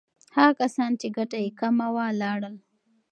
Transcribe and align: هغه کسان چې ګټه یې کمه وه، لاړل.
هغه 0.35 0.53
کسان 0.61 0.91
چې 0.99 1.07
ګټه 1.17 1.37
یې 1.43 1.49
کمه 1.59 1.87
وه، 1.93 2.05
لاړل. 2.21 2.55